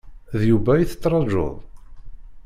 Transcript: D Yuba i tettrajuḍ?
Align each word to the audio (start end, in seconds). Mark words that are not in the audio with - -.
D 0.39 0.41
Yuba 0.49 0.71
i 0.77 0.85
tettrajuḍ? 0.91 1.55